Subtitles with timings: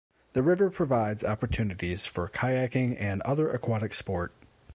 [0.33, 4.33] The river provides opportunities for kayaking and other aquatic sport.